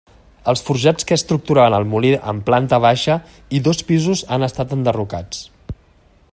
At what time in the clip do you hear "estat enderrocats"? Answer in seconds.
4.51-5.47